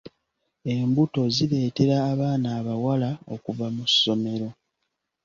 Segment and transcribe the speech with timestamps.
[0.73, 4.49] Embuto zireetera abaana abawala okuva mu ssomero.